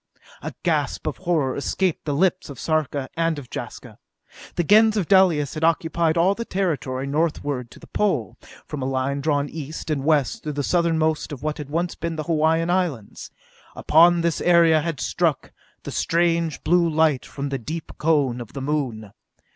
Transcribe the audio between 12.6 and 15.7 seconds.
Islands. Upon this area had struck